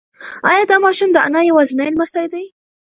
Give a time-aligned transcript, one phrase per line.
[0.49, 2.45] ایا دا ماشوم د انا یوازینی لمسی دی؟